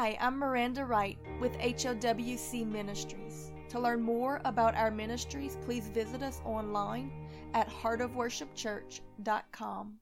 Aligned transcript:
Hi, 0.00 0.16
I'm 0.18 0.38
Miranda 0.38 0.86
Wright 0.86 1.18
with 1.42 1.52
HOWC 1.58 2.66
Ministries. 2.66 3.52
To 3.68 3.78
learn 3.78 4.00
more 4.00 4.40
about 4.46 4.74
our 4.74 4.90
ministries, 4.90 5.58
please 5.62 5.88
visit 5.88 6.22
us 6.22 6.40
online 6.42 7.12
at 7.52 7.68
heartofworshipchurch.com. 7.68 9.98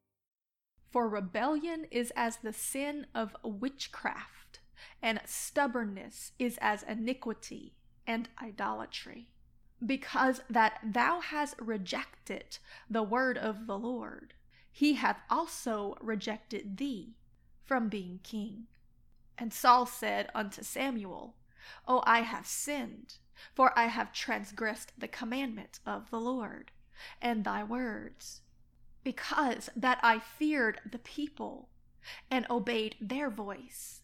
For 0.92 1.08
rebellion 1.08 1.87
is 1.90 2.12
as 2.14 2.37
the 2.37 2.53
sin 2.53 3.08
of 3.12 3.34
witchcraft, 3.42 4.61
and 5.03 5.21
stubbornness 5.26 6.30
is 6.38 6.58
as 6.60 6.85
iniquity 6.85 7.74
and 8.06 8.28
idolatry. 8.40 9.30
Because 9.85 10.42
that 10.49 10.78
thou 10.85 11.19
hast 11.19 11.56
rejected 11.60 12.58
the 12.88 13.03
word 13.03 13.37
of 13.37 13.67
the 13.67 13.76
Lord, 13.76 14.35
he 14.71 14.94
hath 14.94 15.19
also 15.28 15.96
rejected 16.01 16.77
thee 16.77 17.16
from 17.65 17.88
being 17.88 18.20
king. 18.23 18.69
And 19.41 19.52
Saul 19.52 19.86
said 19.86 20.30
unto 20.34 20.64
Samuel, 20.64 21.36
O 21.87 22.02
I 22.05 22.23
have 22.23 22.45
sinned, 22.45 23.19
for 23.55 23.79
I 23.79 23.87
have 23.87 24.12
transgressed 24.12 24.92
the 24.98 25.06
commandment 25.06 25.79
of 25.87 26.10
the 26.10 26.20
Lord, 26.20 26.73
and 27.23 27.45
thy 27.45 27.62
words, 27.62 28.41
because 29.05 29.70
that 29.77 30.01
I 30.02 30.19
feared 30.19 30.80
the 30.91 30.98
people, 30.98 31.69
and 32.29 32.46
obeyed 32.51 32.96
their 33.01 33.30
voice. 33.30 34.02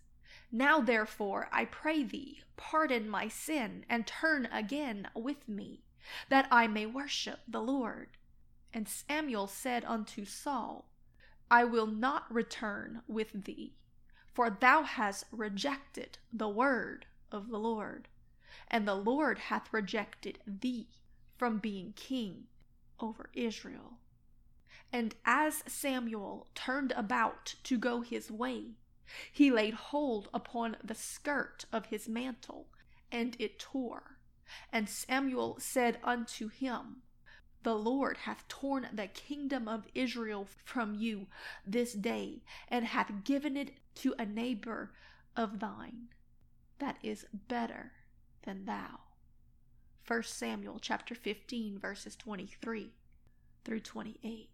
Now 0.52 0.80
therefore, 0.80 1.48
I 1.51 1.64
pray 1.64 2.05
thee, 2.05 2.42
pardon 2.56 3.09
my 3.09 3.27
sin, 3.27 3.84
and 3.89 4.06
turn 4.06 4.47
again 4.53 5.09
with 5.14 5.48
me, 5.48 5.83
that 6.28 6.47
I 6.53 6.69
may 6.69 6.87
worship 6.87 7.41
the 7.48 7.61
Lord. 7.62 8.11
And 8.73 8.89
Samuel 8.89 9.48
said 9.48 9.84
unto 9.84 10.25
Saul, 10.25 10.84
I 11.51 11.64
will 11.64 11.89
not 11.89 12.33
return 12.33 13.03
with 13.09 13.45
thee 13.45 13.75
for 14.34 14.51
thou 14.51 14.83
hast 14.83 15.24
rejected 15.30 16.19
the 16.33 16.48
word 16.48 17.06
of 17.30 17.48
the 17.48 17.59
Lord, 17.59 18.09
and 18.69 18.87
the 18.87 18.95
Lord 18.95 19.38
hath 19.38 19.72
rejected 19.72 20.41
thee 20.47 20.89
from 21.39 21.59
being 21.59 21.92
king 21.95 22.44
over 22.98 23.31
Israel. 23.33 23.98
And 24.92 25.14
as 25.25 25.62
Samuel 25.67 26.48
turned 26.55 26.92
about 26.92 27.55
to 27.64 27.78
go 27.78 28.00
his 28.00 28.31
way, 28.31 28.77
he 29.33 29.50
laid 29.50 29.75
hold 29.75 30.28
upon 30.34 30.77
the 30.83 30.94
skirt 30.94 31.64
of 31.72 31.87
his 31.87 32.09
mantle, 32.09 32.66
and 33.11 33.37
it 33.39 33.59
tore. 33.59 34.19
And 34.72 34.89
Samuel 34.89 35.56
said 35.61 35.98
unto 36.03 36.48
him, 36.48 37.03
the 37.64 37.75
Lord 37.75 38.19
hath 38.19 38.47
torn 38.47 38.89
the 38.92 39.06
kingdom 39.06 39.69
of 39.69 39.89
Israel 39.94 40.47
from 40.64 40.94
you 40.94 41.28
this 41.66 41.94
day, 41.94 42.42
and 42.69 42.84
hath 42.84 43.25
given 43.25 43.56
it 43.56 43.72
to 43.97 44.14
a 44.19 44.27
neighbor 44.27 44.92
of 45.37 45.61
thine 45.61 46.09
that 46.78 46.98
is 47.03 47.27
better 47.33 47.92
than 48.42 48.64
thou. 48.64 49.00
1 50.06 50.23
Samuel 50.25 50.78
chapter 50.81 51.14
15 51.14 51.78
verses 51.78 52.17
23 52.17 52.92
through 53.65 53.81
28. 53.81 54.48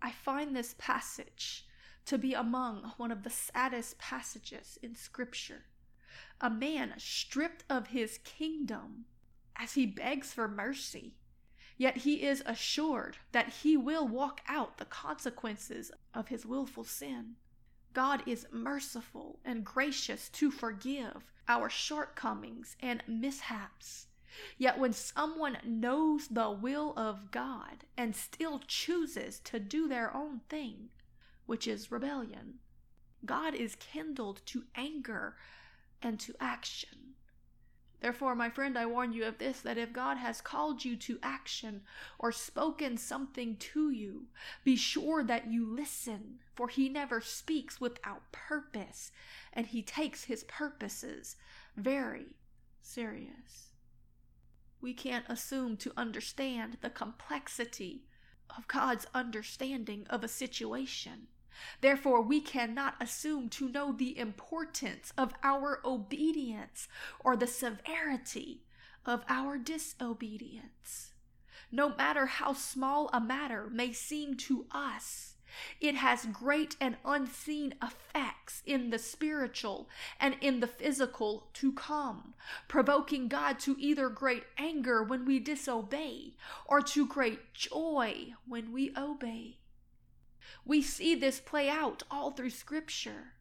I 0.00 0.10
find 0.10 0.54
this 0.54 0.74
passage 0.78 1.66
to 2.06 2.18
be 2.18 2.34
among 2.34 2.92
one 2.98 3.10
of 3.10 3.22
the 3.22 3.30
saddest 3.30 3.98
passages 3.98 4.78
in 4.82 4.94
scripture. 4.94 5.64
A 6.40 6.50
man 6.50 6.94
stripped 6.98 7.64
of 7.68 7.88
his 7.88 8.18
kingdom 8.18 9.06
as 9.56 9.72
he 9.72 9.86
begs 9.86 10.32
for 10.32 10.46
mercy 10.46 11.14
Yet 11.76 11.98
he 11.98 12.22
is 12.22 12.42
assured 12.46 13.18
that 13.32 13.48
he 13.62 13.76
will 13.76 14.06
walk 14.06 14.40
out 14.46 14.78
the 14.78 14.84
consequences 14.84 15.90
of 16.12 16.28
his 16.28 16.46
willful 16.46 16.84
sin. 16.84 17.36
God 17.94 18.24
is 18.26 18.46
merciful 18.52 19.38
and 19.44 19.64
gracious 19.64 20.28
to 20.30 20.50
forgive 20.50 21.32
our 21.48 21.70
shortcomings 21.70 22.76
and 22.80 23.02
mishaps. 23.06 24.08
Yet 24.58 24.78
when 24.78 24.92
someone 24.92 25.58
knows 25.64 26.26
the 26.26 26.50
will 26.50 26.92
of 26.96 27.30
God 27.30 27.84
and 27.96 28.16
still 28.16 28.60
chooses 28.66 29.38
to 29.40 29.60
do 29.60 29.86
their 29.86 30.14
own 30.14 30.40
thing, 30.48 30.88
which 31.46 31.68
is 31.68 31.92
rebellion, 31.92 32.54
God 33.24 33.54
is 33.54 33.76
kindled 33.76 34.42
to 34.46 34.64
anger 34.74 35.36
and 36.02 36.18
to 36.20 36.34
action. 36.40 37.13
Therefore, 38.00 38.34
my 38.34 38.50
friend, 38.50 38.76
I 38.76 38.86
warn 38.86 39.12
you 39.12 39.24
of 39.24 39.38
this 39.38 39.60
that 39.60 39.78
if 39.78 39.92
God 39.92 40.18
has 40.18 40.40
called 40.40 40.84
you 40.84 40.94
to 40.96 41.18
action 41.22 41.82
or 42.18 42.32
spoken 42.32 42.98
something 42.98 43.56
to 43.56 43.90
you, 43.90 44.26
be 44.62 44.76
sure 44.76 45.24
that 45.24 45.50
you 45.50 45.66
listen, 45.66 46.40
for 46.54 46.68
he 46.68 46.88
never 46.88 47.20
speaks 47.20 47.80
without 47.80 48.30
purpose, 48.30 49.10
and 49.52 49.66
he 49.66 49.82
takes 49.82 50.24
his 50.24 50.44
purposes 50.44 51.36
very 51.76 52.36
serious. 52.82 53.70
We 54.80 54.92
can't 54.92 55.24
assume 55.28 55.78
to 55.78 55.92
understand 55.96 56.76
the 56.82 56.90
complexity 56.90 58.04
of 58.54 58.68
God's 58.68 59.06
understanding 59.14 60.06
of 60.10 60.22
a 60.22 60.28
situation. 60.28 61.28
Therefore, 61.80 62.20
we 62.20 62.40
cannot 62.40 62.96
assume 63.00 63.48
to 63.50 63.68
know 63.68 63.92
the 63.92 64.18
importance 64.18 65.12
of 65.16 65.34
our 65.42 65.80
obedience 65.84 66.88
or 67.20 67.36
the 67.36 67.46
severity 67.46 68.62
of 69.06 69.24
our 69.28 69.58
disobedience. 69.58 71.12
No 71.70 71.94
matter 71.94 72.26
how 72.26 72.52
small 72.52 73.10
a 73.12 73.20
matter 73.20 73.68
may 73.68 73.92
seem 73.92 74.36
to 74.36 74.66
us, 74.70 75.34
it 75.80 75.94
has 75.94 76.26
great 76.26 76.76
and 76.80 76.96
unseen 77.04 77.74
effects 77.82 78.62
in 78.66 78.90
the 78.90 78.98
spiritual 78.98 79.88
and 80.18 80.36
in 80.40 80.60
the 80.60 80.66
physical 80.66 81.48
to 81.54 81.72
come, 81.72 82.34
provoking 82.68 83.28
God 83.28 83.58
to 83.60 83.76
either 83.78 84.08
great 84.08 84.44
anger 84.58 85.02
when 85.02 85.24
we 85.24 85.38
disobey 85.38 86.34
or 86.66 86.80
to 86.80 87.06
great 87.06 87.54
joy 87.54 88.34
when 88.46 88.72
we 88.72 88.92
obey. 88.96 89.58
We 90.64 90.82
see 90.82 91.14
this 91.14 91.40
play 91.40 91.68
out 91.68 92.02
all 92.10 92.30
through 92.30 92.50
Scripture 92.50 93.34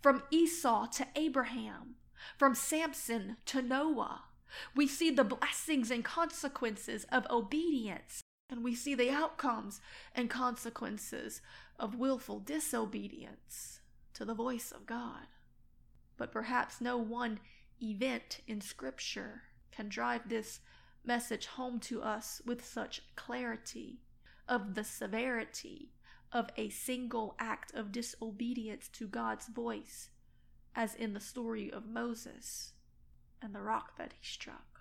from 0.00 0.22
Esau 0.30 0.86
to 0.86 1.06
Abraham, 1.14 1.96
from 2.38 2.54
Samson 2.54 3.36
to 3.46 3.62
Noah. 3.62 4.22
We 4.74 4.86
see 4.86 5.10
the 5.10 5.24
blessings 5.24 5.90
and 5.90 6.04
consequences 6.04 7.06
of 7.12 7.26
obedience, 7.30 8.22
and 8.48 8.64
we 8.64 8.74
see 8.74 8.94
the 8.94 9.10
outcomes 9.10 9.80
and 10.14 10.28
consequences 10.28 11.40
of 11.78 11.94
willful 11.94 12.40
disobedience 12.40 13.80
to 14.14 14.24
the 14.24 14.34
voice 14.34 14.72
of 14.72 14.86
God. 14.86 15.26
But 16.16 16.32
perhaps 16.32 16.80
no 16.80 16.98
one 16.98 17.40
event 17.82 18.40
in 18.46 18.60
Scripture 18.60 19.42
can 19.70 19.88
drive 19.88 20.28
this 20.28 20.60
message 21.04 21.46
home 21.46 21.78
to 21.80 22.02
us 22.02 22.42
with 22.44 22.64
such 22.64 23.02
clarity 23.16 24.00
of 24.48 24.74
the 24.74 24.84
severity 24.84 25.92
of 26.32 26.50
a 26.56 26.68
single 26.68 27.34
act 27.38 27.74
of 27.74 27.92
disobedience 27.92 28.88
to 28.88 29.06
God's 29.06 29.46
voice, 29.46 30.10
as 30.74 30.94
in 30.94 31.12
the 31.12 31.20
story 31.20 31.72
of 31.72 31.86
Moses 31.86 32.72
and 33.42 33.54
the 33.54 33.60
rock 33.60 33.96
that 33.98 34.12
he 34.12 34.24
struck. 34.24 34.80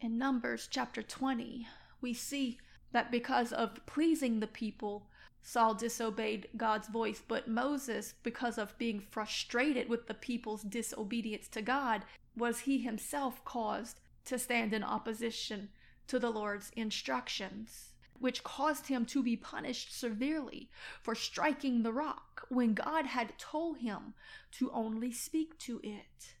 In 0.00 0.18
Numbers 0.18 0.68
chapter 0.70 1.02
20, 1.02 1.66
we 2.00 2.14
see 2.14 2.58
that 2.92 3.10
because 3.10 3.52
of 3.52 3.84
pleasing 3.86 4.40
the 4.40 4.46
people, 4.46 5.08
Saul 5.42 5.74
disobeyed 5.74 6.48
God's 6.56 6.88
voice, 6.88 7.22
but 7.26 7.48
Moses, 7.48 8.14
because 8.22 8.58
of 8.58 8.76
being 8.78 9.00
frustrated 9.00 9.88
with 9.88 10.06
the 10.06 10.14
people's 10.14 10.62
disobedience 10.62 11.48
to 11.48 11.62
God, 11.62 12.02
was 12.36 12.60
he 12.60 12.78
himself 12.78 13.44
caused 13.44 14.00
to 14.24 14.38
stand 14.38 14.72
in 14.72 14.82
opposition 14.82 15.68
to 16.08 16.18
the 16.18 16.30
Lord's 16.30 16.70
instructions 16.76 17.92
which 18.20 18.44
caused 18.44 18.86
him 18.86 19.04
to 19.06 19.22
be 19.22 19.36
punished 19.36 19.98
severely 19.98 20.70
for 21.02 21.14
striking 21.14 21.82
the 21.82 21.92
rock 21.92 22.46
when 22.48 22.74
God 22.74 23.06
had 23.06 23.38
told 23.38 23.78
him 23.78 24.14
to 24.52 24.70
only 24.72 25.12
speak 25.12 25.58
to 25.60 25.80
it. 25.82 26.34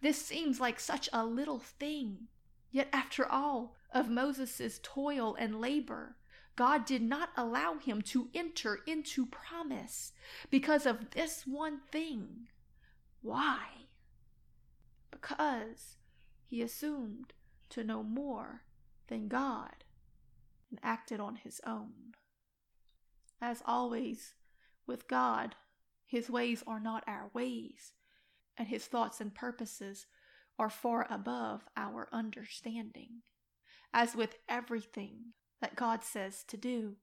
This 0.00 0.24
seems 0.24 0.60
like 0.60 0.80
such 0.80 1.08
a 1.12 1.24
little 1.24 1.58
thing. 1.58 2.28
Yet, 2.70 2.88
after 2.92 3.26
all 3.26 3.74
of 3.92 4.10
Moses' 4.10 4.80
toil 4.82 5.34
and 5.38 5.60
labor, 5.60 6.16
God 6.56 6.84
did 6.84 7.02
not 7.02 7.30
allow 7.36 7.78
him 7.78 8.02
to 8.02 8.28
enter 8.34 8.80
into 8.86 9.26
promise 9.26 10.12
because 10.50 10.86
of 10.86 11.10
this 11.10 11.46
one 11.46 11.80
thing. 11.90 12.48
Why? 13.22 13.66
Because 15.10 15.96
he 16.44 16.60
assumed 16.62 17.32
to 17.70 17.84
know 17.84 18.02
more 18.02 18.62
than 19.08 19.28
God 19.28 19.84
and 20.70 20.78
acted 20.82 21.20
on 21.20 21.36
his 21.36 21.60
own. 21.66 22.14
As 23.40 23.62
always, 23.66 24.34
with 24.86 25.08
God, 25.08 25.54
his 26.06 26.30
ways 26.30 26.64
are 26.66 26.80
not 26.80 27.04
our 27.06 27.30
ways, 27.34 27.92
and 28.56 28.68
his 28.68 28.86
thoughts 28.86 29.20
and 29.20 29.34
purposes 29.34 30.06
are 30.58 30.70
far 30.70 31.06
above 31.08 31.64
our 31.76 32.08
understanding. 32.12 33.22
As 33.92 34.16
with 34.16 34.36
everything 34.48 35.34
that 35.60 35.76
God 35.76 36.02
says 36.02 36.44
to 36.48 36.56
do, 36.56 36.96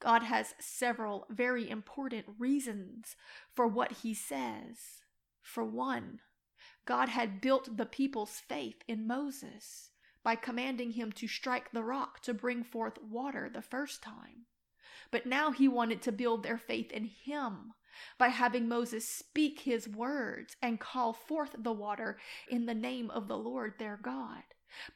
God 0.00 0.22
has 0.22 0.54
several 0.58 1.26
very 1.30 1.68
important 1.68 2.26
reasons 2.38 3.16
for 3.54 3.66
what 3.66 3.92
he 4.02 4.14
says. 4.14 5.02
For 5.40 5.64
one, 5.64 6.20
God 6.84 7.08
had 7.08 7.40
built 7.40 7.76
the 7.76 7.86
people's 7.86 8.42
faith 8.48 8.82
in 8.88 9.06
Moses 9.06 9.91
by 10.24 10.36
commanding 10.36 10.92
him 10.92 11.12
to 11.12 11.26
strike 11.26 11.72
the 11.72 11.82
rock 11.82 12.20
to 12.22 12.34
bring 12.34 12.62
forth 12.62 12.98
water 13.02 13.50
the 13.52 13.62
first 13.62 14.02
time. 14.02 14.46
But 15.10 15.26
now 15.26 15.50
he 15.50 15.68
wanted 15.68 16.02
to 16.02 16.12
build 16.12 16.42
their 16.42 16.58
faith 16.58 16.90
in 16.92 17.04
him 17.04 17.74
by 18.18 18.28
having 18.28 18.68
Moses 18.68 19.06
speak 19.06 19.60
his 19.60 19.88
words 19.88 20.56
and 20.62 20.80
call 20.80 21.12
forth 21.12 21.54
the 21.58 21.72
water 21.72 22.18
in 22.48 22.66
the 22.66 22.74
name 22.74 23.10
of 23.10 23.28
the 23.28 23.36
Lord 23.36 23.74
their 23.78 23.98
God. 24.02 24.42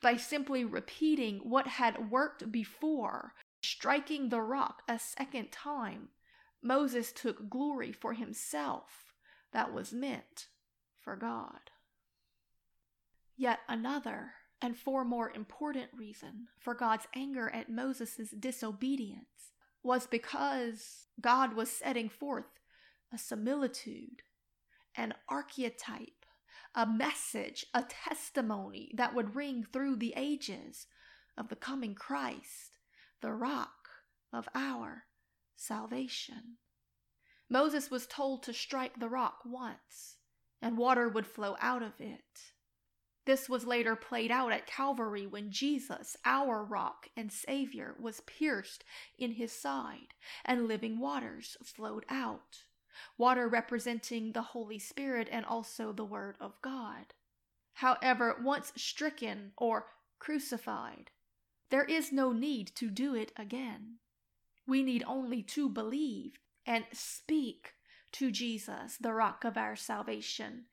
By 0.01 0.17
simply 0.17 0.65
repeating 0.65 1.41
what 1.41 1.67
had 1.67 2.11
worked 2.11 2.51
before, 2.51 3.35
striking 3.63 4.29
the 4.29 4.41
rock 4.41 4.83
a 4.89 4.99
second 4.99 5.53
time, 5.53 6.09
Moses 6.63 7.13
took 7.13 7.51
glory 7.51 7.93
for 7.93 8.15
himself 8.15 9.13
that 9.53 9.73
was 9.73 9.93
meant 9.93 10.49
for 11.01 11.15
God. 11.15 11.71
Yet 13.37 13.61
another 13.69 14.33
and 14.63 14.77
far 14.77 15.05
more 15.05 15.31
important 15.31 15.91
reason 15.95 16.49
for 16.59 16.75
God's 16.75 17.07
anger 17.15 17.51
at 17.51 17.71
Moses' 17.71 18.35
disobedience 18.39 19.53
was 19.83 20.07
because 20.07 21.07
God 21.21 21.55
was 21.55 21.71
setting 21.71 22.09
forth 22.09 22.61
a 23.13 23.19
similitude, 23.19 24.23
an 24.97 25.15
archetype, 25.29 26.27
a 26.75 26.87
message, 26.87 27.67
a 27.73 27.83
testimony 27.83 28.93
that 28.97 29.15
would 29.15 29.37
ring 29.37 29.65
through 29.73 29.97
the 29.97 30.15
ages 30.17 30.87
of 31.37 31.49
the 31.49 31.57
coming 31.57 31.95
Christ, 31.95 32.79
the 33.21 33.33
rock 33.33 33.89
of 34.33 34.49
our 34.55 35.05
salvation. 35.57 36.57
Moses 37.49 37.91
was 37.91 38.07
told 38.07 38.43
to 38.43 38.53
strike 38.53 38.99
the 38.99 39.09
rock 39.09 39.39
once, 39.45 40.17
and 40.61 40.77
water 40.77 41.09
would 41.09 41.27
flow 41.27 41.57
out 41.61 41.83
of 41.83 42.01
it. 42.01 42.53
This 43.27 43.49
was 43.49 43.67
later 43.67 43.97
played 43.97 44.31
out 44.31 44.53
at 44.53 44.69
Calvary 44.69 45.27
when 45.27 45.51
Jesus, 45.51 46.17
our 46.25 46.65
rock 46.65 47.09
and 47.17 47.33
Savior, 47.33 47.97
was 47.99 48.21
pierced 48.21 48.85
in 49.19 49.33
his 49.33 49.51
side, 49.53 50.15
and 50.45 50.69
living 50.69 51.01
waters 51.01 51.57
flowed 51.65 52.07
out. 52.09 52.63
Water 53.19 53.49
representing 53.49 54.33
the 54.33 54.43
Holy 54.43 54.79
Spirit 54.79 55.29
and 55.31 55.45
also 55.45 55.93
the 55.93 56.05
Word 56.05 56.37
of 56.41 56.63
God. 56.63 57.15
However, 57.75 58.37
once 58.43 58.73
stricken 58.77 59.53
or 59.59 59.87
crucified, 60.21 61.11
there 61.69 61.85
is 61.85 62.13
no 62.13 62.33
need 62.33 62.69
to 62.77 62.89
do 62.89 63.15
it 63.15 63.33
again. 63.37 63.97
We 64.69 64.85
need 64.85 65.03
only 65.07 65.43
to 65.43 65.69
believe 65.69 66.39
and 66.65 66.85
speak 66.93 67.75
to 68.13 68.31
Jesus, 68.31 68.97
the 68.99 69.13
rock 69.13 69.45
of 69.45 69.57
our 69.57 69.75
salvation, 69.77 70.67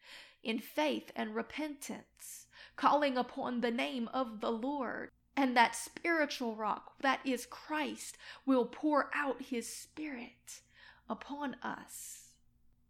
in 0.43 0.59
faith 0.59 1.11
and 1.15 1.35
repentance, 1.35 2.42
calling 2.75 3.17
upon 3.17 3.61
the 3.61 3.71
name 3.71 4.09
of 4.13 4.41
the 4.41 4.51
Lord. 4.51 5.09
And 5.35 5.57
that 5.57 5.75
spiritual 5.75 6.55
rock, 6.55 6.93
that 7.01 7.19
is 7.25 7.47
Christ, 7.47 8.17
will 8.45 8.65
pour 8.65 9.09
out 9.15 9.41
his 9.41 9.67
spirit 9.67 10.61
upon 11.09 11.55
us, 11.63 12.33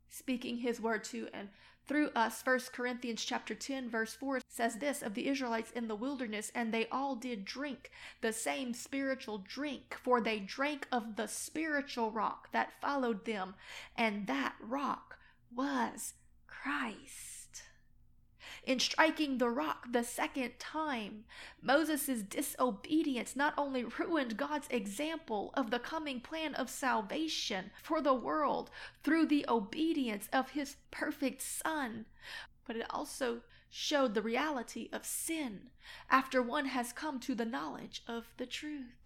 speaking 0.10 0.58
his 0.58 0.82
word 0.82 1.06
to 1.06 1.30
and 1.34 1.50
through 1.86 2.10
us 2.16 2.42
1 2.46 2.60
corinthians 2.72 3.24
chapter 3.24 3.54
10 3.54 3.90
verse 3.90 4.14
4 4.14 4.40
says 4.48 4.76
this 4.76 5.02
of 5.02 5.14
the 5.14 5.28
israelites 5.28 5.72
in 5.72 5.88
the 5.88 5.96
wilderness 5.96 6.52
and 6.56 6.74
they 6.74 6.88
all 6.90 7.16
did 7.16 7.44
drink 7.44 7.92
the 8.22 8.32
same 8.32 8.74
spiritual 8.74 9.38
drink 9.38 9.98
for 10.02 10.22
they 10.22 10.40
drank 10.40 10.88
of 10.92 11.16
the 11.16 11.28
spiritual 11.28 12.12
rock 12.12 12.52
that 12.52 12.80
followed 12.82 13.26
them 13.26 13.56
and 13.98 14.28
that 14.28 14.56
rock 14.62 15.18
was 15.54 16.14
christ 16.48 17.33
in 18.66 18.80
striking 18.80 19.38
the 19.38 19.50
rock 19.50 19.92
the 19.92 20.04
second 20.04 20.52
time. 20.60 21.26
Moses' 21.62 22.24
disobedience 22.24 23.36
not 23.36 23.54
only 23.58 23.84
ruined 23.84 24.38
God's 24.38 24.68
example 24.70 25.52
of 25.56 25.70
the 25.70 25.80
coming 25.80 26.22
plan 26.22 26.56
of 26.56 26.70
salvation 26.70 27.72
for 27.84 28.02
the 28.02 28.14
world 28.14 28.70
through 29.04 29.26
the 29.26 29.46
obedience 29.50 30.30
of 30.32 30.52
his 30.52 30.78
perfect 30.92 31.42
Son, 31.42 32.06
but 32.66 32.76
it 32.76 32.86
also 32.90 33.42
showed 33.70 34.14
the 34.14 34.22
reality 34.22 34.88
of 34.94 35.06
sin 35.06 35.72
after 36.10 36.42
one 36.42 36.66
has 36.66 36.94
come 36.94 37.20
to 37.20 37.36
the 37.36 37.46
knowledge 37.46 38.04
of 38.08 38.28
the 38.38 38.46
truth. 38.46 39.03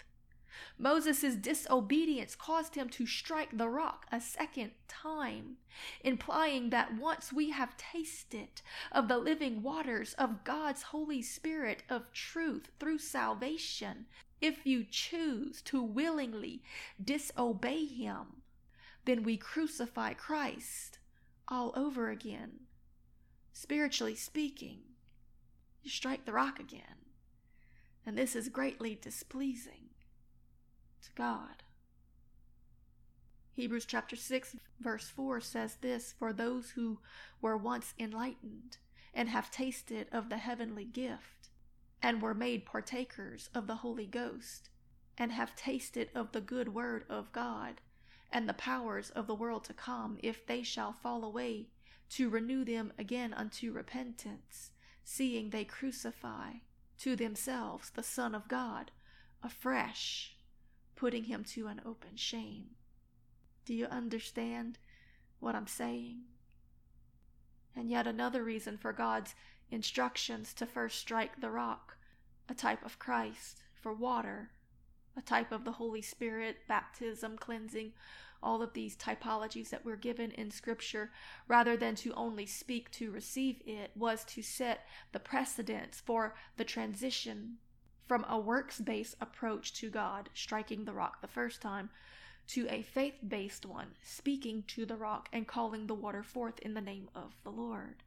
Moses' 0.78 1.36
disobedience 1.36 2.36
caused 2.36 2.76
him 2.76 2.90
to 2.90 3.06
strike 3.06 3.58
the 3.58 3.70
rock 3.70 4.06
a 4.12 4.22
second 4.22 4.72
time, 4.88 5.58
implying 6.04 6.70
that 6.70 6.96
once 6.96 7.34
we 7.34 7.50
have 7.50 7.78
tasted 7.78 8.62
of 8.92 9.08
the 9.08 9.18
living 9.18 9.64
waters 9.64 10.14
of 10.16 10.44
God's 10.44 10.84
Holy 10.84 11.22
Spirit 11.22 11.84
of 11.90 12.12
truth 12.12 12.70
through 12.80 13.00
salvation, 13.00 14.06
if 14.40 14.66
you 14.66 14.86
choose 14.90 15.62
to 15.64 15.82
willingly 15.82 16.62
disobey 17.04 17.86
Him, 17.86 18.42
then 19.06 19.24
we 19.24 19.38
crucify 19.38 20.14
Christ 20.14 21.00
all 21.48 21.72
over 21.76 22.10
again. 22.10 22.68
Spiritually 23.54 24.16
speaking, 24.16 24.80
you 25.82 25.90
strike 25.90 26.26
the 26.26 26.34
rock 26.34 26.60
again. 26.60 26.82
And 28.06 28.18
this 28.18 28.36
is 28.36 28.50
greatly 28.50 28.98
displeasing 29.02 29.87
to 31.04 31.10
God. 31.16 31.64
Hebrews 33.52 33.86
chapter 33.86 34.16
6 34.16 34.56
verse 34.80 35.10
4 35.10 35.42
says 35.42 35.78
this, 35.82 36.14
for 36.18 36.32
those 36.32 36.72
who 36.72 37.00
were 37.42 37.58
once 37.58 37.94
enlightened 37.98 38.78
and 39.14 39.30
have 39.30 39.50
tasted 39.50 40.08
of 40.12 40.30
the 40.30 40.38
heavenly 40.38 40.86
gift 40.86 41.50
and 42.02 42.22
were 42.22 42.36
made 42.36 42.66
partakers 42.66 43.50
of 43.56 43.66
the 43.66 43.76
Holy 43.76 44.06
Ghost 44.06 44.70
and 45.18 45.32
have 45.32 45.56
tasted 45.56 46.10
of 46.14 46.32
the 46.32 46.42
good 46.42 46.74
word 46.74 47.04
of 47.10 47.32
God 47.32 47.82
and 48.32 48.48
the 48.48 48.54
powers 48.54 49.10
of 49.10 49.26
the 49.26 49.36
world 49.36 49.64
to 49.64 49.74
come, 49.74 50.20
if 50.22 50.46
they 50.46 50.62
shall 50.62 50.94
fall 50.94 51.24
away, 51.24 51.70
to 52.10 52.30
renew 52.30 52.64
them 52.64 52.94
again 53.00 53.34
unto 53.34 53.72
repentance, 53.72 54.72
seeing 55.04 55.50
they 55.50 55.64
crucify 55.64 56.52
to 57.00 57.16
themselves 57.16 57.90
the 57.90 58.04
Son 58.04 58.36
of 58.36 58.48
God 58.48 58.92
afresh 59.44 60.37
putting 60.98 61.26
him 61.26 61.46
to 61.46 61.68
an 61.68 61.80
open 61.86 62.16
shame. 62.16 62.66
Do 63.66 63.74
you 63.74 63.86
understand 63.86 64.78
what 65.40 65.56
I'm 65.56 65.68
saying? 65.68 66.24
And 67.76 67.90
yet 67.90 68.08
another 68.08 68.44
reason 68.44 68.78
for 68.78 68.92
God's 68.92 69.36
instructions 69.70 70.54
to 70.56 70.66
first 70.66 71.00
strike 71.00 71.40
the 71.40 71.52
rock, 71.52 71.98
a 72.50 72.56
type 72.56 72.84
of 72.84 72.98
Christ, 72.98 73.62
for 73.80 73.94
water, 73.94 74.50
a 75.16 75.22
type 75.22 75.52
of 75.52 75.64
the 75.64 75.74
Holy 75.74 76.02
Spirit, 76.02 76.58
baptism, 76.68 77.38
cleansing, 77.38 77.94
all 78.42 78.62
of 78.62 78.74
these 78.74 78.96
typologies 78.96 79.70
that 79.70 79.86
we're 79.86 79.96
given 79.96 80.32
in 80.32 80.50
Scripture, 80.50 81.12
rather 81.48 81.78
than 81.78 81.96
to 81.96 82.14
only 82.14 82.46
speak 82.46 82.90
to 82.92 83.12
receive 83.12 83.62
it, 83.66 83.92
was 83.96 84.24
to 84.26 84.42
set 84.42 84.86
the 85.12 85.20
precedence 85.20 86.02
for 86.04 86.36
the 86.56 86.64
transition 86.64 87.58
from 88.08 88.26
a 88.30 88.40
works 88.40 88.80
based 88.80 89.16
approach 89.20 89.74
to 89.74 89.90
God, 89.90 90.30
striking 90.34 90.86
the 90.86 90.94
rock 90.94 91.22
the 91.22 91.28
first 91.28 91.62
time, 91.62 91.90
to 92.48 92.68
a 92.70 92.82
faith 92.82 93.16
based 93.28 93.66
one, 93.66 93.90
speaking 94.02 94.64
to 94.68 94.86
the 94.86 94.96
rock 94.96 95.28
and 95.34 95.48
calling 95.48 95.88
the 95.88 95.94
water 95.94 96.24
forth 96.24 96.60
in 96.60 96.74
the 96.74 96.82
name 96.82 97.10
of 97.14 97.36
the 97.44 97.50
Lord. 97.50 98.04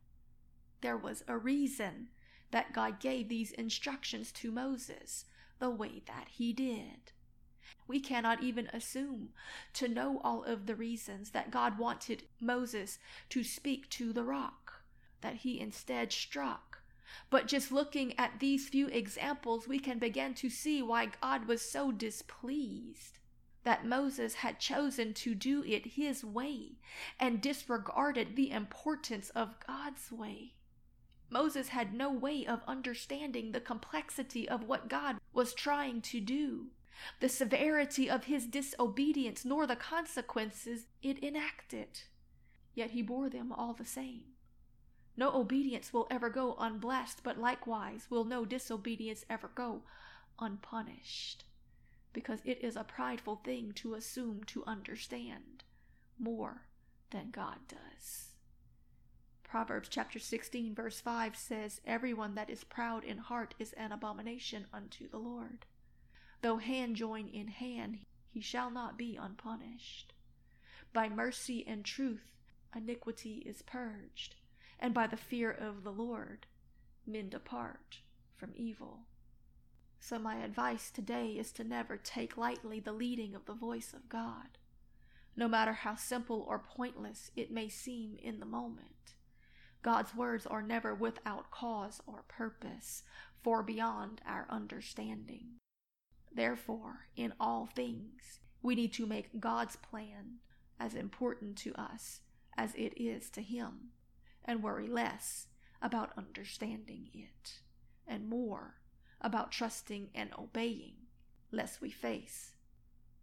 There 0.80 0.96
was 0.96 1.22
a 1.28 1.36
reason 1.36 2.08
that 2.50 2.72
God 2.72 3.00
gave 3.00 3.28
these 3.28 3.52
instructions 3.52 4.32
to 4.32 4.50
Moses 4.50 5.26
the 5.58 5.70
way 5.70 6.02
that 6.06 6.28
he 6.30 6.52
did. 6.52 7.12
We 7.86 8.00
cannot 8.00 8.42
even 8.42 8.68
assume 8.72 9.30
to 9.74 9.88
know 9.88 10.20
all 10.24 10.42
of 10.44 10.66
the 10.66 10.74
reasons 10.74 11.30
that 11.30 11.50
God 11.50 11.78
wanted 11.78 12.24
Moses 12.40 12.98
to 13.28 13.44
speak 13.44 13.88
to 13.90 14.12
the 14.12 14.24
rock, 14.24 14.82
that 15.20 15.36
he 15.36 15.60
instead 15.60 16.12
struck 16.12 16.69
but 17.28 17.46
just 17.46 17.72
looking 17.72 18.18
at 18.18 18.40
these 18.40 18.68
few 18.68 18.88
examples, 18.88 19.68
we 19.68 19.78
can 19.78 19.98
begin 19.98 20.34
to 20.34 20.50
see 20.50 20.82
why 20.82 21.08
God 21.20 21.46
was 21.46 21.62
so 21.62 21.92
displeased 21.92 23.18
that 23.64 23.84
Moses 23.84 24.34
had 24.34 24.58
chosen 24.58 25.12
to 25.14 25.34
do 25.34 25.62
it 25.64 25.92
his 25.92 26.24
way 26.24 26.78
and 27.18 27.40
disregarded 27.40 28.34
the 28.34 28.50
importance 28.50 29.30
of 29.30 29.56
God's 29.66 30.10
way. 30.10 30.54
Moses 31.28 31.68
had 31.68 31.94
no 31.94 32.10
way 32.10 32.44
of 32.44 32.62
understanding 32.66 33.52
the 33.52 33.60
complexity 33.60 34.48
of 34.48 34.64
what 34.64 34.88
God 34.88 35.18
was 35.32 35.54
trying 35.54 36.00
to 36.02 36.20
do, 36.20 36.68
the 37.20 37.28
severity 37.28 38.10
of 38.10 38.24
his 38.24 38.46
disobedience, 38.46 39.44
nor 39.44 39.66
the 39.66 39.76
consequences 39.76 40.86
it 41.02 41.22
enacted. 41.22 42.00
Yet 42.74 42.90
he 42.90 43.02
bore 43.02 43.28
them 43.28 43.52
all 43.52 43.74
the 43.74 43.84
same. 43.84 44.22
No 45.20 45.34
obedience 45.34 45.92
will 45.92 46.06
ever 46.10 46.30
go 46.30 46.56
unblessed, 46.58 47.22
but 47.22 47.38
likewise 47.38 48.06
will 48.08 48.24
no 48.24 48.46
disobedience 48.46 49.26
ever 49.28 49.50
go 49.54 49.82
unpunished, 50.38 51.44
because 52.14 52.40
it 52.42 52.64
is 52.64 52.74
a 52.74 52.84
prideful 52.84 53.36
thing 53.36 53.72
to 53.74 53.92
assume 53.92 54.44
to 54.44 54.64
understand 54.64 55.62
more 56.18 56.62
than 57.10 57.30
God 57.30 57.58
does. 57.68 58.28
Proverbs 59.42 59.90
chapter 59.90 60.18
16, 60.18 60.74
verse 60.74 61.02
5 61.02 61.36
says, 61.36 61.82
Everyone 61.84 62.34
that 62.34 62.48
is 62.48 62.64
proud 62.64 63.04
in 63.04 63.18
heart 63.18 63.54
is 63.58 63.74
an 63.74 63.92
abomination 63.92 64.68
unto 64.72 65.06
the 65.06 65.18
Lord. 65.18 65.66
Though 66.40 66.56
hand 66.56 66.96
join 66.96 67.28
in 67.28 67.48
hand, 67.48 68.06
he 68.30 68.40
shall 68.40 68.70
not 68.70 68.96
be 68.96 69.18
unpunished. 69.20 70.14
By 70.94 71.10
mercy 71.10 71.62
and 71.66 71.84
truth, 71.84 72.32
iniquity 72.74 73.42
is 73.44 73.60
purged, 73.60 74.36
and 74.80 74.94
by 74.94 75.06
the 75.06 75.16
fear 75.16 75.50
of 75.50 75.84
the 75.84 75.92
Lord, 75.92 76.46
men 77.06 77.28
depart 77.28 77.98
from 78.34 78.52
evil. 78.56 79.06
So, 80.00 80.18
my 80.18 80.36
advice 80.42 80.90
today 80.90 81.32
is 81.32 81.52
to 81.52 81.64
never 81.64 81.98
take 81.98 82.38
lightly 82.38 82.80
the 82.80 82.92
leading 82.92 83.34
of 83.34 83.44
the 83.44 83.54
voice 83.54 83.92
of 83.92 84.08
God, 84.08 84.58
no 85.36 85.46
matter 85.46 85.74
how 85.74 85.94
simple 85.94 86.44
or 86.48 86.58
pointless 86.58 87.30
it 87.36 87.52
may 87.52 87.68
seem 87.68 88.16
in 88.22 88.40
the 88.40 88.46
moment. 88.46 89.14
God's 89.82 90.14
words 90.14 90.46
are 90.46 90.62
never 90.62 90.94
without 90.94 91.50
cause 91.50 92.00
or 92.06 92.24
purpose, 92.28 93.02
for 93.42 93.62
beyond 93.62 94.22
our 94.26 94.46
understanding. 94.48 95.58
Therefore, 96.32 97.08
in 97.16 97.34
all 97.38 97.66
things, 97.66 98.40
we 98.62 98.74
need 98.74 98.92
to 98.94 99.06
make 99.06 99.40
God's 99.40 99.76
plan 99.76 100.38
as 100.78 100.94
important 100.94 101.56
to 101.58 101.74
us 101.74 102.20
as 102.56 102.74
it 102.74 102.94
is 102.96 103.30
to 103.30 103.42
Him, 103.42 103.90
and 104.50 104.64
worry 104.64 104.88
less 104.88 105.46
about 105.80 106.10
understanding 106.18 107.08
it, 107.14 107.60
and 108.06 108.28
more 108.28 108.74
about 109.20 109.52
trusting 109.52 110.08
and 110.12 110.30
obeying, 110.36 110.94
lest 111.52 111.80
we 111.80 111.90
face 111.90 112.54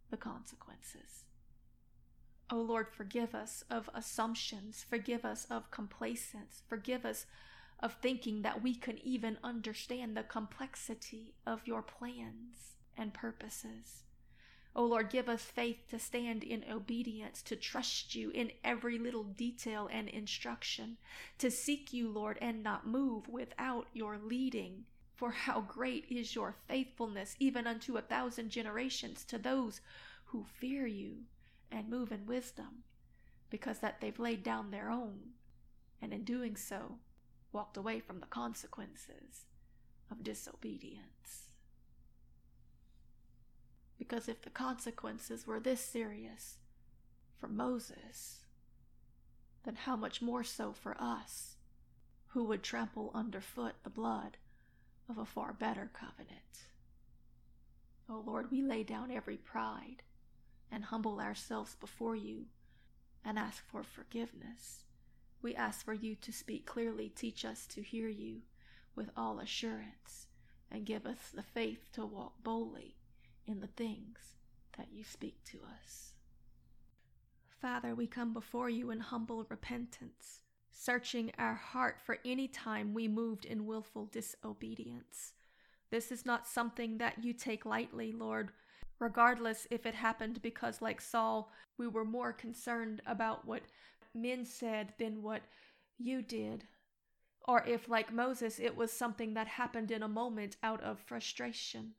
the 0.09 0.15
consequences. 0.15 1.25
O 2.49 2.57
oh 2.57 2.61
Lord, 2.61 2.87
forgive 2.89 3.35
us 3.35 3.61
of 3.69 3.89
assumptions, 3.93 4.85
forgive 4.89 5.25
us 5.25 5.45
of 5.51 5.69
complacence, 5.69 6.63
forgive 6.69 7.05
us 7.05 7.25
of 7.81 7.95
thinking 7.95 8.41
that 8.43 8.63
we 8.63 8.73
can 8.73 8.97
even 9.05 9.37
understand 9.43 10.15
the 10.15 10.23
complexity 10.23 11.33
of 11.45 11.67
your 11.67 11.81
plans 11.81 12.77
and 12.97 13.13
purposes. 13.13 14.03
O 14.77 14.83
oh 14.83 14.85
Lord, 14.85 15.09
give 15.09 15.27
us 15.27 15.41
faith 15.41 15.87
to 15.89 15.97
stand 15.97 16.43
in 16.43 16.63
obedience, 16.71 17.41
to 17.41 17.55
trust 17.55 18.13
you 18.13 18.29
in 18.29 18.51
every 18.63 18.99
little 18.99 19.23
detail 19.23 19.89
and 19.91 20.07
instruction, 20.07 20.97
to 21.39 21.49
seek 21.49 21.93
you, 21.93 22.07
Lord, 22.07 22.37
and 22.39 22.61
not 22.61 22.85
move 22.85 23.27
without 23.27 23.87
your 23.91 24.19
leading. 24.19 24.85
For 25.15 25.31
how 25.31 25.61
great 25.61 26.05
is 26.11 26.35
your 26.35 26.53
faithfulness, 26.67 27.35
even 27.39 27.65
unto 27.65 27.97
a 27.97 28.03
thousand 28.03 28.51
generations, 28.51 29.25
to 29.25 29.39
those 29.39 29.81
who 30.25 30.43
fear 30.43 30.85
you 30.85 31.23
and 31.71 31.89
move 31.89 32.11
in 32.11 32.27
wisdom, 32.27 32.83
because 33.49 33.79
that 33.79 33.99
they've 33.99 34.19
laid 34.19 34.43
down 34.43 34.69
their 34.69 34.91
own, 34.91 35.31
and 36.03 36.13
in 36.13 36.23
doing 36.23 36.55
so, 36.55 36.99
walked 37.51 37.77
away 37.77 37.99
from 37.99 38.19
the 38.19 38.27
consequences 38.27 39.47
of 40.11 40.23
disobedience. 40.23 41.46
Because 44.07 44.29
if 44.29 44.41
the 44.41 44.49
consequences 44.49 45.45
were 45.45 45.59
this 45.59 45.81
serious 45.81 46.57
for 47.35 47.49
Moses, 47.49 48.45
then 49.65 49.75
how 49.75 49.97
much 49.97 50.21
more 50.21 50.45
so 50.45 50.71
for 50.71 50.95
us, 50.97 51.57
who 52.27 52.45
would 52.45 52.63
trample 52.63 53.11
underfoot 53.13 53.73
the 53.83 53.89
blood 53.89 54.37
of 55.09 55.17
a 55.17 55.25
far 55.25 55.51
better 55.51 55.91
covenant? 55.93 56.69
O 58.09 58.15
oh 58.15 58.23
Lord, 58.25 58.49
we 58.49 58.61
lay 58.61 58.83
down 58.83 59.11
every 59.11 59.35
pride 59.35 60.03
and 60.71 60.85
humble 60.85 61.19
ourselves 61.19 61.75
before 61.75 62.15
you 62.15 62.45
and 63.25 63.37
ask 63.37 63.61
for 63.69 63.83
forgiveness. 63.83 64.85
We 65.41 65.53
ask 65.53 65.83
for 65.83 65.93
you 65.93 66.15
to 66.15 66.31
speak 66.31 66.65
clearly, 66.65 67.09
teach 67.09 67.43
us 67.43 67.67
to 67.67 67.81
hear 67.81 68.07
you 68.07 68.43
with 68.95 69.09
all 69.17 69.39
assurance, 69.39 70.27
and 70.71 70.85
give 70.85 71.05
us 71.05 71.29
the 71.33 71.43
faith 71.43 71.89
to 71.93 72.05
walk 72.05 72.41
boldly 72.41 72.96
in 73.47 73.59
the 73.61 73.67
things 73.67 74.19
that 74.77 74.87
you 74.91 75.03
speak 75.03 75.43
to 75.45 75.59
us. 75.81 76.11
Father, 77.61 77.95
we 77.95 78.05
come 78.05 78.33
before 78.33 78.69
you 78.69 78.91
in 78.91 78.99
humble 78.99 79.45
repentance, 79.49 80.41
searching 80.69 81.31
our 81.39 81.55
heart 81.55 81.99
for 82.05 82.19
any 82.23 82.47
time 82.47 82.93
we 82.93 83.07
moved 83.07 83.45
in 83.45 83.65
willful 83.65 84.05
disobedience. 84.05 85.33
This 85.89 86.11
is 86.11 86.25
not 86.25 86.47
something 86.47 86.97
that 86.99 87.23
you 87.23 87.33
take 87.33 87.65
lightly, 87.65 88.11
Lord, 88.11 88.51
regardless 88.99 89.67
if 89.71 89.85
it 89.85 89.95
happened 89.95 90.41
because, 90.41 90.81
like 90.81 91.01
Saul, 91.01 91.51
we 91.77 91.87
were 91.87 92.05
more 92.05 92.33
concerned 92.33 93.01
about 93.07 93.47
what 93.47 93.63
men 94.13 94.45
said 94.45 94.93
than 94.99 95.23
what 95.23 95.41
you 95.97 96.21
did. 96.21 96.65
Or 97.47 97.63
if, 97.65 97.87
like 97.87 98.13
Moses, 98.13 98.59
it 98.59 98.75
was 98.75 98.91
something 98.91 99.33
that 99.33 99.47
happened 99.47 99.89
in 99.89 100.03
a 100.03 100.07
moment 100.07 100.57
out 100.61 100.83
of 100.83 100.99
frustration. 100.99 101.93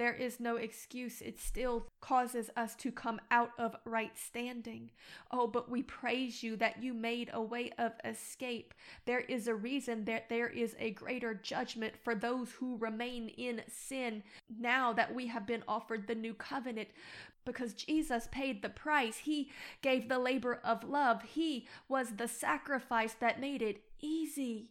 There 0.00 0.14
is 0.14 0.40
no 0.40 0.56
excuse. 0.56 1.20
It 1.20 1.38
still 1.38 1.86
causes 2.00 2.48
us 2.56 2.74
to 2.76 2.90
come 2.90 3.20
out 3.30 3.50
of 3.58 3.76
right 3.84 4.16
standing. 4.16 4.92
Oh, 5.30 5.46
but 5.46 5.70
we 5.70 5.82
praise 5.82 6.42
you 6.42 6.56
that 6.56 6.82
you 6.82 6.94
made 6.94 7.28
a 7.34 7.42
way 7.42 7.72
of 7.76 7.92
escape. 8.02 8.72
There 9.04 9.20
is 9.20 9.46
a 9.46 9.54
reason 9.54 10.06
that 10.06 10.30
there 10.30 10.48
is 10.48 10.74
a 10.78 10.92
greater 10.92 11.34
judgment 11.34 11.96
for 12.02 12.14
those 12.14 12.50
who 12.52 12.78
remain 12.78 13.28
in 13.28 13.60
sin 13.68 14.22
now 14.58 14.94
that 14.94 15.14
we 15.14 15.26
have 15.26 15.46
been 15.46 15.64
offered 15.68 16.06
the 16.06 16.14
new 16.14 16.32
covenant 16.32 16.88
because 17.44 17.74
Jesus 17.74 18.26
paid 18.32 18.62
the 18.62 18.70
price. 18.70 19.18
He 19.18 19.50
gave 19.82 20.08
the 20.08 20.18
labor 20.18 20.60
of 20.64 20.82
love. 20.82 21.24
He 21.24 21.68
was 21.90 22.12
the 22.12 22.26
sacrifice 22.26 23.12
that 23.20 23.38
made 23.38 23.60
it 23.60 23.82
easy 24.00 24.70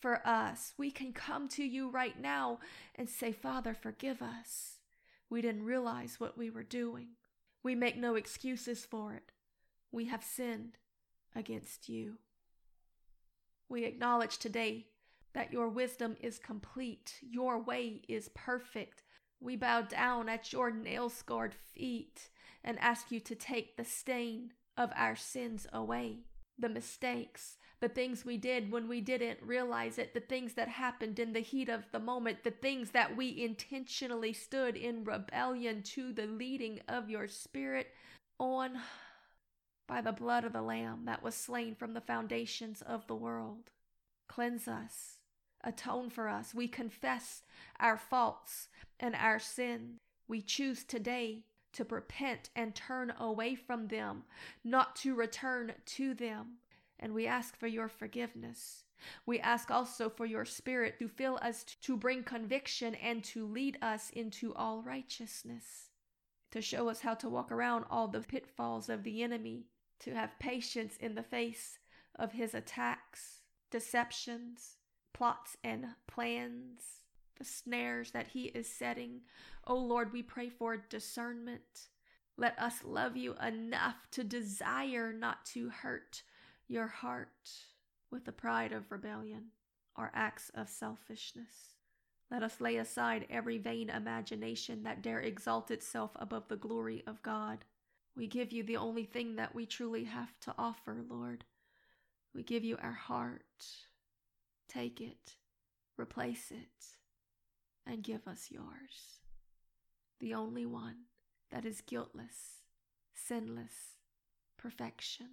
for 0.00 0.26
us. 0.26 0.74
We 0.78 0.90
can 0.90 1.12
come 1.12 1.48
to 1.50 1.64
you 1.64 1.88
right 1.88 2.18
now 2.20 2.58
and 2.94 3.08
say, 3.08 3.32
Father, 3.32 3.74
forgive 3.74 4.22
us. 4.22 4.78
We 5.28 5.42
didn't 5.42 5.64
realize 5.64 6.18
what 6.18 6.36
we 6.36 6.50
were 6.50 6.62
doing. 6.62 7.08
We 7.62 7.74
make 7.74 7.96
no 7.96 8.14
excuses 8.14 8.84
for 8.84 9.14
it. 9.14 9.32
We 9.92 10.06
have 10.06 10.24
sinned 10.24 10.78
against 11.34 11.88
you. 11.88 12.18
We 13.68 13.84
acknowledge 13.84 14.38
today 14.38 14.86
that 15.32 15.52
your 15.52 15.68
wisdom 15.68 16.16
is 16.20 16.38
complete, 16.38 17.14
your 17.20 17.62
way 17.62 18.02
is 18.08 18.30
perfect. 18.34 19.02
We 19.40 19.56
bow 19.56 19.82
down 19.82 20.28
at 20.28 20.52
your 20.52 20.70
nail 20.70 21.08
scarred 21.08 21.54
feet 21.54 22.30
and 22.64 22.78
ask 22.80 23.10
you 23.10 23.20
to 23.20 23.34
take 23.34 23.76
the 23.76 23.84
stain 23.84 24.52
of 24.76 24.90
our 24.96 25.16
sins 25.16 25.66
away, 25.72 26.24
the 26.58 26.68
mistakes, 26.68 27.56
the 27.80 27.88
things 27.88 28.24
we 28.24 28.36
did 28.36 28.70
when 28.70 28.88
we 28.88 29.00
didn't 29.00 29.38
realize 29.42 29.98
it, 29.98 30.12
the 30.12 30.20
things 30.20 30.52
that 30.54 30.68
happened 30.68 31.18
in 31.18 31.32
the 31.32 31.40
heat 31.40 31.68
of 31.68 31.84
the 31.92 31.98
moment, 31.98 32.44
the 32.44 32.50
things 32.50 32.90
that 32.90 33.16
we 33.16 33.42
intentionally 33.42 34.34
stood 34.34 34.76
in 34.76 35.02
rebellion 35.02 35.82
to 35.82 36.12
the 36.12 36.26
leading 36.26 36.80
of 36.88 37.08
your 37.08 37.26
spirit 37.26 37.88
on 38.38 38.78
by 39.88 40.02
the 40.02 40.12
blood 40.12 40.44
of 40.44 40.52
the 40.52 40.62
Lamb 40.62 41.04
that 41.06 41.22
was 41.22 41.34
slain 41.34 41.74
from 41.74 41.94
the 41.94 42.00
foundations 42.00 42.82
of 42.82 43.06
the 43.06 43.14
world. 43.14 43.70
Cleanse 44.28 44.68
us, 44.68 45.16
atone 45.64 46.10
for 46.10 46.28
us. 46.28 46.54
We 46.54 46.68
confess 46.68 47.42
our 47.80 47.96
faults 47.96 48.68
and 49.00 49.14
our 49.14 49.38
sin. 49.38 49.96
We 50.28 50.42
choose 50.42 50.84
today 50.84 51.44
to 51.72 51.84
repent 51.88 52.50
and 52.54 52.74
turn 52.74 53.12
away 53.18 53.54
from 53.54 53.88
them, 53.88 54.24
not 54.62 54.96
to 54.96 55.14
return 55.14 55.72
to 55.86 56.14
them 56.14 56.58
and 57.00 57.14
we 57.14 57.26
ask 57.26 57.56
for 57.56 57.66
your 57.66 57.88
forgiveness. 57.88 58.84
We 59.26 59.40
ask 59.40 59.70
also 59.70 60.10
for 60.10 60.26
your 60.26 60.44
Spirit 60.44 60.98
to 60.98 61.08
fill 61.08 61.38
us 61.42 61.64
to 61.64 61.96
bring 61.96 62.22
conviction 62.22 62.94
and 62.94 63.24
to 63.24 63.46
lead 63.46 63.78
us 63.80 64.10
into 64.10 64.54
all 64.54 64.82
righteousness, 64.82 65.88
to 66.52 66.60
show 66.60 66.88
us 66.88 67.00
how 67.00 67.14
to 67.14 67.28
walk 67.28 67.50
around 67.50 67.86
all 67.90 68.06
the 68.06 68.20
pitfalls 68.20 68.90
of 68.90 69.02
the 69.02 69.22
enemy, 69.22 69.64
to 70.00 70.14
have 70.14 70.38
patience 70.38 70.96
in 70.98 71.14
the 71.14 71.22
face 71.22 71.78
of 72.14 72.32
his 72.32 72.54
attacks, 72.54 73.40
deceptions, 73.70 74.76
plots, 75.14 75.56
and 75.64 75.86
plans, 76.06 76.82
the 77.38 77.44
snares 77.44 78.10
that 78.10 78.28
he 78.28 78.44
is 78.46 78.68
setting. 78.68 79.22
O 79.66 79.74
oh 79.74 79.78
Lord, 79.78 80.12
we 80.12 80.22
pray 80.22 80.50
for 80.50 80.76
discernment. 80.76 81.88
Let 82.36 82.58
us 82.58 82.84
love 82.84 83.16
you 83.16 83.34
enough 83.42 84.10
to 84.12 84.24
desire 84.24 85.12
not 85.12 85.46
to 85.46 85.70
hurt 85.70 86.22
your 86.70 86.86
heart 86.86 87.50
with 88.12 88.24
the 88.24 88.32
pride 88.32 88.72
of 88.72 88.92
rebellion 88.92 89.46
or 89.96 90.12
acts 90.14 90.52
of 90.54 90.68
selfishness. 90.68 91.74
Let 92.30 92.44
us 92.44 92.60
lay 92.60 92.76
aside 92.76 93.26
every 93.28 93.58
vain 93.58 93.90
imagination 93.90 94.84
that 94.84 95.02
dare 95.02 95.18
exalt 95.18 95.72
itself 95.72 96.12
above 96.14 96.46
the 96.46 96.56
glory 96.56 97.02
of 97.08 97.22
God. 97.22 97.64
We 98.16 98.28
give 98.28 98.52
you 98.52 98.62
the 98.62 98.76
only 98.76 99.04
thing 99.04 99.34
that 99.34 99.52
we 99.52 99.66
truly 99.66 100.04
have 100.04 100.38
to 100.42 100.54
offer, 100.56 101.02
Lord. 101.08 101.44
We 102.32 102.44
give 102.44 102.62
you 102.62 102.78
our 102.80 102.92
heart. 102.92 103.42
Take 104.68 105.00
it, 105.00 105.34
replace 105.98 106.52
it, 106.52 106.86
and 107.84 108.04
give 108.04 108.28
us 108.28 108.46
yours. 108.48 109.18
The 110.20 110.34
only 110.34 110.66
one 110.66 111.06
that 111.50 111.64
is 111.64 111.80
guiltless, 111.80 112.62
sinless, 113.12 113.96
perfection. 114.56 115.30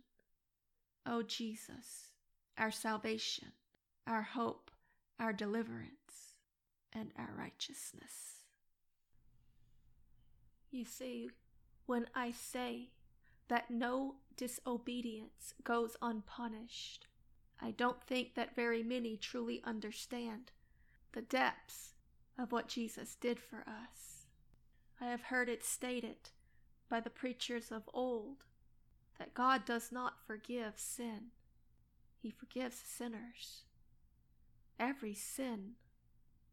Oh 1.10 1.22
Jesus, 1.22 2.12
our 2.58 2.70
salvation, 2.70 3.54
our 4.06 4.24
hope, 4.24 4.72
our 5.18 5.32
deliverance, 5.32 6.34
and 6.92 7.12
our 7.18 7.34
righteousness. 7.38 8.44
You 10.70 10.84
see, 10.84 11.30
when 11.86 12.08
I 12.14 12.32
say 12.32 12.90
that 13.48 13.72
no 13.72 14.16
disobedience 14.36 15.54
goes 15.64 15.96
unpunished, 16.02 17.08
I 17.62 17.72
don't 17.72 18.04
think 18.04 18.36
that 18.36 18.54
very 18.54 18.84
many 18.84 19.16
truly 19.16 19.62
understand 19.64 20.52
the 21.14 21.22
depths 21.22 21.94
of 22.38 22.52
what 22.52 22.68
Jesus 22.68 23.16
did 23.16 23.40
for 23.40 23.60
us. 23.60 24.26
I 25.00 25.06
have 25.06 25.22
heard 25.24 25.48
it 25.48 25.64
stated 25.64 26.32
by 26.90 27.00
the 27.00 27.10
preachers 27.10 27.72
of 27.72 27.90
old 27.94 28.44
that 29.20 29.34
God 29.34 29.66
does 29.66 29.92
not 29.92 30.26
forgive 30.26 30.74
sin, 30.76 31.32
He 32.22 32.30
forgives 32.32 32.78
sinners. 32.78 33.64
Every 34.80 35.14
sin 35.14 35.74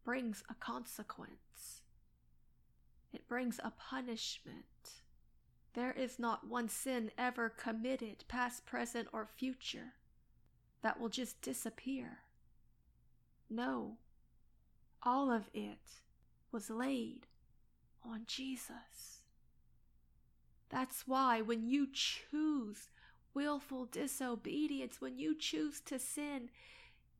brings 0.04 0.42
a 0.48 0.54
consequence, 0.54 1.82
it 3.12 3.28
brings 3.28 3.60
a 3.62 3.70
punishment. 3.70 4.64
There 5.74 5.92
is 5.92 6.20
not 6.20 6.46
one 6.46 6.68
sin 6.68 7.10
ever 7.18 7.48
committed, 7.48 8.24
past, 8.28 8.64
present, 8.64 9.08
or 9.12 9.26
future, 9.26 9.94
that 10.82 11.00
will 11.00 11.08
just 11.08 11.42
disappear. 11.42 12.18
No, 13.50 13.96
all 15.02 15.32
of 15.32 15.50
it 15.52 16.00
was 16.52 16.70
laid 16.70 17.26
on 18.04 18.22
Jesus. 18.26 19.13
That's 20.70 21.06
why 21.06 21.40
when 21.40 21.66
you 21.66 21.88
choose 21.92 22.88
willful 23.34 23.86
disobedience, 23.86 25.00
when 25.00 25.18
you 25.18 25.36
choose 25.36 25.80
to 25.82 25.98
sin, 25.98 26.50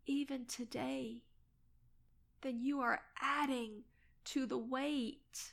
even 0.06 0.46
today, 0.46 1.22
then 2.42 2.60
you 2.60 2.80
are 2.80 3.00
adding 3.20 3.84
to 4.24 4.46
the 4.46 4.58
weight 4.58 5.52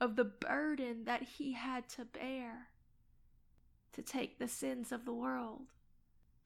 of 0.00 0.16
the 0.16 0.24
burden 0.24 1.04
that 1.04 1.22
he 1.22 1.52
had 1.52 1.88
to 1.88 2.04
bear 2.04 2.68
to 3.92 4.02
take 4.02 4.38
the 4.38 4.48
sins 4.48 4.92
of 4.92 5.04
the 5.04 5.12
world 5.12 5.62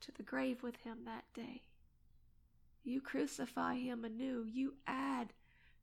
to 0.01 0.13
the 0.13 0.23
grave 0.23 0.63
with 0.63 0.77
him 0.77 0.99
that 1.05 1.25
day. 1.35 1.63
You 2.85 3.01
crucify 3.01 3.75
him 3.77 4.05
anew, 4.05 4.47
you 4.51 4.75
add 4.87 5.33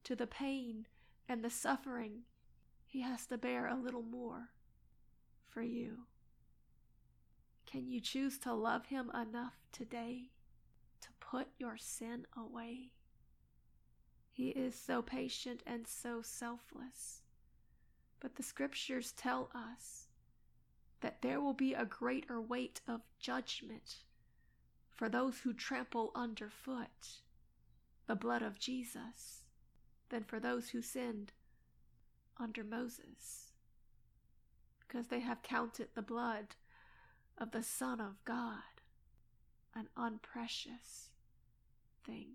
to 0.06 0.16
the 0.16 0.28
pain 0.28 0.88
and 1.28 1.44
the 1.44 1.50
suffering 1.50 2.22
he 2.86 3.02
has 3.02 3.26
to 3.28 3.38
bear 3.38 3.68
a 3.68 3.76
little 3.76 4.02
more 4.02 4.50
for 5.58 5.64
you. 5.64 5.98
Can 7.66 7.88
you 7.88 8.00
choose 8.00 8.38
to 8.42 8.54
love 8.54 8.86
him 8.86 9.10
enough 9.10 9.56
today 9.72 10.30
to 11.02 11.08
put 11.20 11.48
your 11.58 11.78
sin 11.78 12.28
away? 12.38 12.92
He 14.32 14.50
is 14.50 14.76
so 14.76 15.02
patient 15.02 15.64
and 15.66 15.88
so 15.88 16.22
selfless. 16.22 17.24
But 18.20 18.36
the 18.36 18.44
scriptures 18.44 19.14
tell 19.14 19.50
us 19.56 20.10
that 21.02 21.24
there 21.24 21.42
will 21.42 21.56
be 21.56 21.74
a 21.74 21.86
greater 21.86 22.40
weight 22.40 22.82
of 22.88 23.02
judgment 23.20 24.04
for 24.94 25.10
those 25.10 25.40
who 25.40 25.54
trample 25.54 26.12
underfoot 26.14 27.24
the 28.06 28.16
blood 28.16 28.44
of 28.44 28.60
Jesus 28.60 29.46
than 30.10 30.24
for 30.24 30.40
those 30.40 30.70
who 30.70 30.84
sinned 30.84 31.34
under 32.40 32.64
Moses, 32.64 33.47
because 34.88 35.08
they 35.08 35.20
have 35.20 35.42
counted 35.42 35.88
the 35.94 36.02
blood 36.02 36.56
of 37.38 37.52
the 37.52 37.64
Son 37.64 38.00
of 38.00 38.24
God 38.26 38.62
an 39.76 39.88
unprecious 39.96 41.10
thing. 42.06 42.30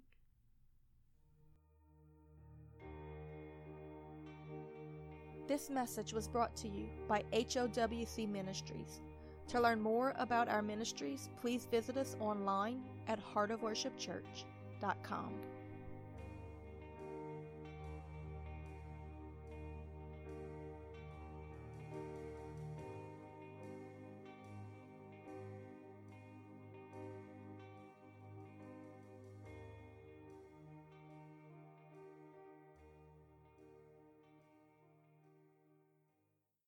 This 5.49 5.71
message 5.71 6.13
was 6.13 6.29
brought 6.29 6.55
to 6.57 6.69
you 6.69 6.89
by 7.09 7.25
HOWC 7.33 8.29
Ministries. 8.29 9.01
To 9.49 9.61
learn 9.61 9.81
more 9.81 10.15
about 10.17 10.49
our 10.49 10.63
ministries, 10.63 11.29
please 11.41 11.67
visit 11.71 11.97
us 11.97 12.17
online 12.21 12.81
at 13.09 13.19
heartofworshipchurch.com. 13.35 15.33